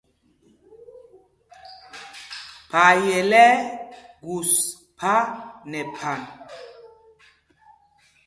[2.71, 3.65] Phayel ɛ́ ɛ́
[4.23, 4.51] gus
[4.97, 5.15] phā
[5.69, 6.21] nɛ phan.